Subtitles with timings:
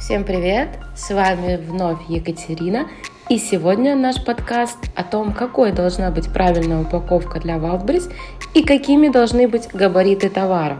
[0.00, 0.78] Всем привет!
[0.96, 2.88] С вами вновь Екатерина.
[3.28, 8.10] И сегодня наш подкаст о том, какой должна быть правильная упаковка для Wildberries
[8.54, 10.78] и какими должны быть габариты товаров.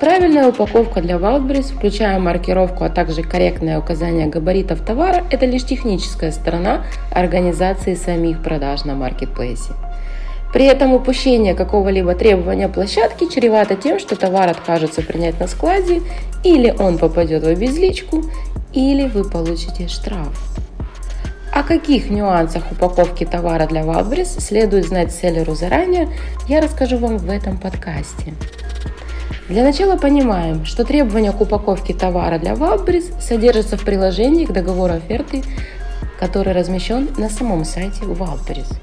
[0.00, 6.32] Правильная упаковка для Wildberries, включая маркировку, а также корректное указание габаритов товара, это лишь техническая
[6.32, 9.74] сторона организации самих продаж на маркетплейсе.
[10.56, 16.00] При этом упущение какого-либо требования площадки чревато тем, что товар откажется принять на складе,
[16.44, 18.24] или он попадет в обезличку,
[18.72, 20.32] или вы получите штраф.
[21.52, 26.08] О каких нюансах упаковки товара для Wildberries следует знать селлеру заранее,
[26.48, 28.32] я расскажу вам в этом подкасте.
[29.50, 34.94] Для начала понимаем, что требования к упаковке товара для Wildberries содержатся в приложении к договору
[34.94, 35.42] оферты,
[36.18, 38.74] который размещен на самом сайте Wildberries.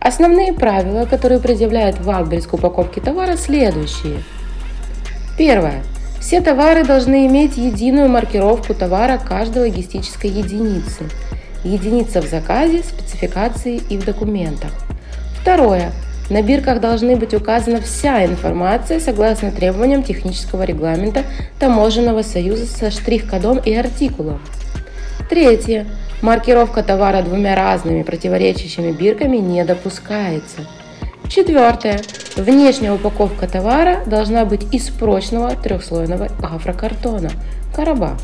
[0.00, 4.22] Основные правила, которые предъявляет Wildberries к упаковке товара, следующие.
[5.36, 5.82] Первое.
[6.20, 11.04] Все товары должны иметь единую маркировку товара каждой логистической единицы.
[11.64, 14.70] Единица в заказе, спецификации и в документах.
[15.40, 15.92] Второе.
[16.30, 21.22] На бирках должны быть указана вся информация согласно требованиям технического регламента
[21.58, 24.40] Таможенного союза со штрих-кодом и артикулом.
[25.30, 25.86] Третье.
[26.20, 30.66] Маркировка товара двумя разными противоречащими бирками не допускается.
[31.28, 32.00] Четвертое.
[32.36, 37.30] Внешняя упаковка товара должна быть из прочного трехслойного гофрокартона–
[37.74, 38.16] короба.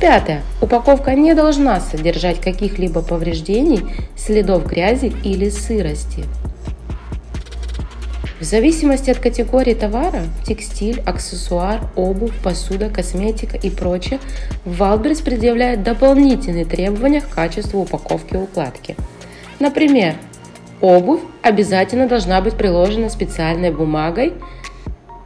[0.00, 0.42] Пятое.
[0.62, 3.82] Упаковка не должна содержать каких-либо повреждений,
[4.16, 6.24] следов грязи или сырости.
[8.40, 14.20] В зависимости от категории товара– текстиль, аксессуар, обувь, посуда, косметика и прочее–
[14.64, 18.94] Wildberries предъявляет дополнительные требования к качеству упаковки и укладки.
[19.58, 20.14] Например,
[20.80, 24.34] обувь обязательно должна быть приложена специальной бумагой,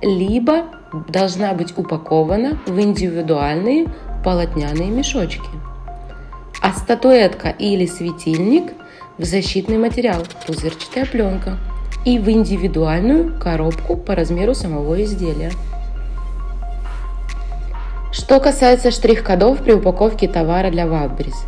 [0.00, 0.64] либо
[1.10, 3.88] должна быть упакована в индивидуальные
[4.24, 5.50] полотняные мешочки.
[6.62, 8.72] А статуэтка или светильник
[9.18, 11.58] в защитный материал, пузырчатая пленка–
[12.04, 15.52] и в индивидуальную коробку по размеру самого изделия.
[18.12, 21.46] Что касается штрих-кодов при упаковке товара для Wildberries.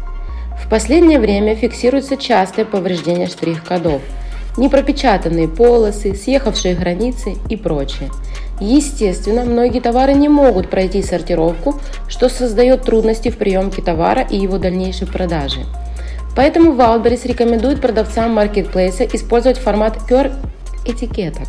[0.63, 4.01] В последнее время фиксируется частое повреждение штрих-кодов,
[4.57, 8.11] непропечатанные полосы, съехавшие границы и прочее.
[8.61, 14.59] Естественно, многие товары не могут пройти сортировку, что создает трудности в приемке товара и его
[14.59, 15.61] дальнейшей продаже–
[16.37, 20.33] Поэтому Wildberries рекомендует продавцам маркетплейса использовать формат QR
[20.85, 21.49] этикеток.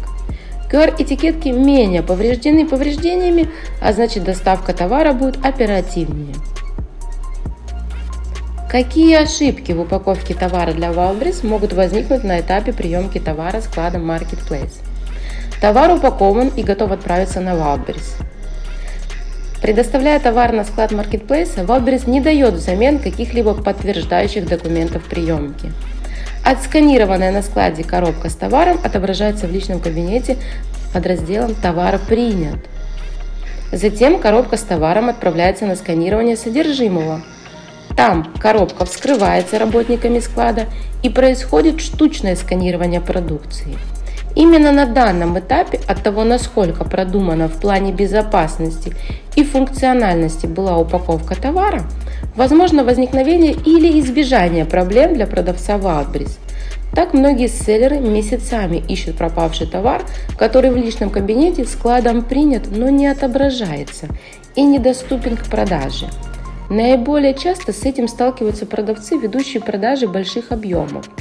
[0.72, 3.50] QR этикетки менее повреждены повреждениями,
[3.82, 6.36] а значит доставка товара будет оперативнее.
[8.70, 14.74] Какие ошибки в упаковке товара для Wildberries могут возникнуть на этапе приемки товара складом Marketplace?
[15.62, 18.22] Товар упакован и готов отправиться на Wildberries.
[19.62, 25.72] Предоставляя товар на склад маркетплейса, Wildberries не дает взамен каких-либо подтверждающих документов приемки.
[26.44, 30.38] Отсканированная на складе коробка с товаром отображается в личном кабинете
[30.94, 32.60] под разделом «Товар принят».
[33.72, 37.22] Затем коробка с товаром отправляется на сканирование содержимого.
[37.98, 40.66] Там коробка вскрывается работниками склада
[41.02, 43.78] и происходит штучное сканирование продукции–
[44.36, 48.94] Именно на данном этапе от того, насколько продумана в плане безопасности
[49.36, 51.84] и функциональности была упаковка товара,
[52.36, 56.38] возможно возникновение или избежание проблем для продавца Wildberries.
[56.94, 60.04] Так многие селлеры месяцами ищут пропавший товар,
[60.38, 64.08] который в личном кабинете складом принят, но не отображается
[64.56, 66.08] и недоступен к продаже.
[66.70, 71.10] Наиболее часто с этим сталкиваются продавцы, ведущие продажи больших объемов–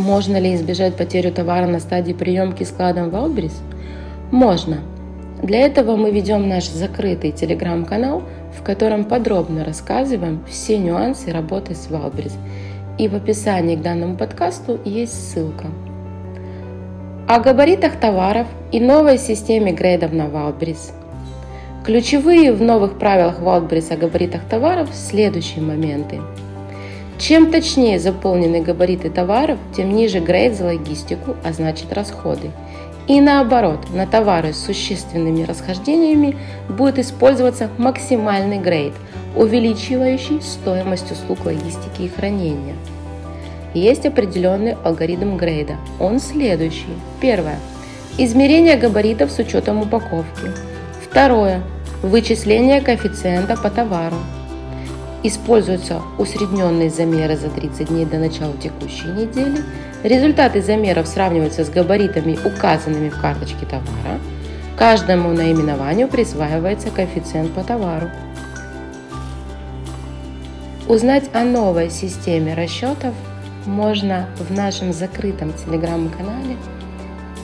[0.00, 3.54] можно ли избежать потерю товара на стадии приемки складом Wildberries?
[4.30, 4.78] Можно.
[5.42, 8.22] Для этого мы ведем наш закрытый телеграм-канал,
[8.58, 12.34] в котором подробно рассказываем все нюансы работы с Wildberries.
[12.98, 15.66] И в описании к данному подкасту есть ссылка.
[17.28, 20.92] О габаритах товаров и новой системе грейдов на Wildberries.
[21.84, 26.20] Ключевые в новых правилах Wildberries о габаритах товаров следующие моменты–
[27.20, 32.50] чем точнее заполнены габариты товаров, тем ниже грейд за логистику, а значит расходы.
[33.06, 36.36] И наоборот, на товары с существенными расхождениями
[36.68, 38.94] будет использоваться максимальный грейд,
[39.36, 42.74] увеличивающий стоимость услуг логистики и хранения.
[43.74, 45.76] Есть определенный алгоритм грейда.
[46.00, 46.96] Он следующий.
[47.20, 47.58] Первое.
[48.16, 50.50] Измерение габаритов с учетом упаковки.
[51.04, 51.62] Второе.
[52.02, 54.16] Вычисление коэффициента по товару.
[55.22, 59.62] Используются усредненные замеры за 30 дней до начала текущей недели.
[60.02, 64.18] Результаты замеров сравниваются с габаритами, указанными в карточке товара.
[64.78, 68.08] Каждому наименованию присваивается коэффициент по товару.
[70.88, 73.14] Узнать о новой системе расчетов
[73.66, 76.56] можно в нашем закрытом телеграм-канале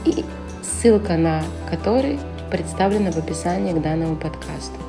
[0.07, 0.25] и
[0.63, 2.19] ссылка на который
[2.51, 4.86] представлена в описании к данному подкасту.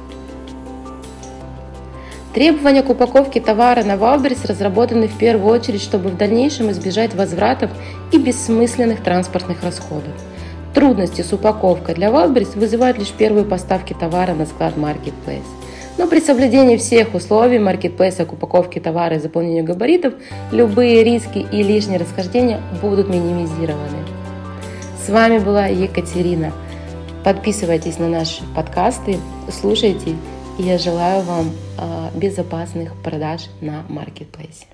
[2.38, 7.72] Требования к упаковке товара на Wildberries разработаны в первую очередь, чтобы в дальнейшем избежать возвратов
[8.12, 10.13] и бессмысленных транспортных расходов.
[10.75, 15.48] Трудности с упаковкой для Wildberries вызывают лишь первые поставки товара на склад Marketplace.
[15.98, 20.13] Но при соблюдении всех условий Marketplace к упаковке товара и заполнению габаритов
[20.51, 24.06] любые риски и лишние расхождения будут минимизированы.
[25.04, 26.54] С вами была Екатерина.
[27.24, 29.18] Подписывайтесь на наши подкасты,
[29.51, 30.13] слушайте,
[30.57, 34.65] и я желаю вам а, безопасных продаж на Marketplace.